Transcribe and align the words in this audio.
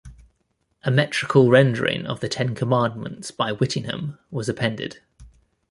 A 0.81 0.89
metrical 0.89 1.51
rendering 1.51 2.07
of 2.07 2.21
the 2.21 2.27
Ten 2.27 2.55
Commandments 2.55 3.29
by 3.29 3.51
Whittingham 3.51 4.17
was 4.31 4.49
appended. 4.49 4.99